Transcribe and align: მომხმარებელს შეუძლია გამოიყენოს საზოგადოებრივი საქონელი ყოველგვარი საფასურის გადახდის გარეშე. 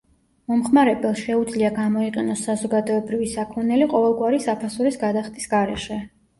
მომხმარებელს 0.51 1.21
შეუძლია 1.25 1.69
გამოიყენოს 1.75 2.41
საზოგადოებრივი 2.49 3.31
საქონელი 3.37 3.91
ყოველგვარი 3.95 4.43
საფასურის 4.49 5.01
გადახდის 5.07 5.51
გარეშე. 5.57 6.05